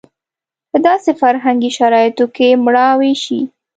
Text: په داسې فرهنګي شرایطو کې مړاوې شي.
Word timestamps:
په 0.69 0.77
داسې 0.87 1.11
فرهنګي 1.21 1.71
شرایطو 1.77 2.25
کې 2.35 2.47
مړاوې 2.63 3.13
شي. 3.23 3.39